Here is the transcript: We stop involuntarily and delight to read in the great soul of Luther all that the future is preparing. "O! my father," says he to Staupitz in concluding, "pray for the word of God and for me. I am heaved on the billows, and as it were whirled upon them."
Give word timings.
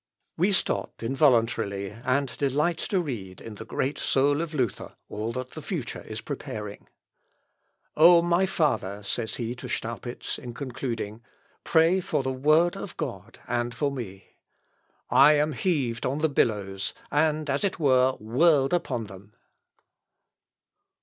We 0.35 0.51
stop 0.51 1.03
involuntarily 1.03 1.91
and 1.91 2.35
delight 2.39 2.79
to 2.79 2.99
read 2.99 3.39
in 3.39 3.53
the 3.53 3.65
great 3.65 3.99
soul 3.99 4.41
of 4.41 4.51
Luther 4.55 4.95
all 5.09 5.31
that 5.33 5.51
the 5.51 5.61
future 5.61 6.01
is 6.01 6.21
preparing. 6.21 6.87
"O! 7.95 8.23
my 8.23 8.47
father," 8.47 9.03
says 9.03 9.35
he 9.35 9.53
to 9.53 9.67
Staupitz 9.67 10.39
in 10.39 10.55
concluding, 10.55 11.21
"pray 11.63 11.99
for 11.99 12.23
the 12.23 12.33
word 12.33 12.75
of 12.75 12.97
God 12.97 13.41
and 13.47 13.75
for 13.75 13.91
me. 13.91 14.37
I 15.11 15.33
am 15.33 15.51
heaved 15.53 16.03
on 16.03 16.17
the 16.17 16.29
billows, 16.29 16.95
and 17.11 17.47
as 17.47 17.63
it 17.63 17.79
were 17.79 18.13
whirled 18.13 18.73
upon 18.73 19.03
them." 19.03 19.35